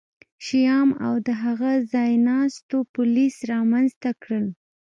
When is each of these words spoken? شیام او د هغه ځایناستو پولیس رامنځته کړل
شیام 0.45 0.89
او 1.05 1.13
د 1.27 1.29
هغه 1.43 1.71
ځایناستو 1.93 2.77
پولیس 2.93 3.35
رامنځته 3.51 4.09
کړل 4.21 4.45